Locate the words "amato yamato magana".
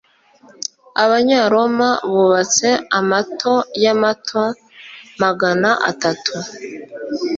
2.99-5.69